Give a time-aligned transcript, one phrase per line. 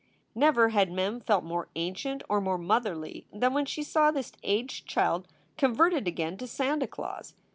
[0.33, 4.87] Never had Mem felt more ancient or more motherly than when she saw this aged
[4.87, 5.27] child
[5.59, 7.35] converted again to Santa Claus.